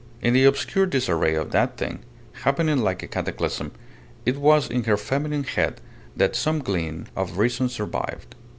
[0.19, 1.99] In the obscure disarray of that thing,
[2.41, 3.71] happening like a cataclysm,
[4.25, 5.79] it was in her feminine head
[6.17, 8.33] that some gleam of reason survived.